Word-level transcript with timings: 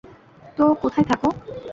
তো, 0.57 0.63
কোথায় 0.81 1.05
থাকো? 1.05 1.27